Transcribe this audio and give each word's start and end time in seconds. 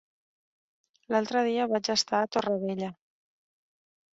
L'altre 1.15 1.43
dia 1.49 1.67
vaig 1.73 1.91
estar 1.97 2.23
a 2.23 2.31
Torrevella. 2.37 2.91